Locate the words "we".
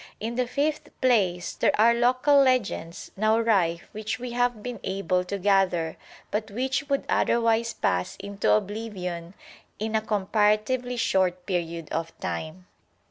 4.17-4.31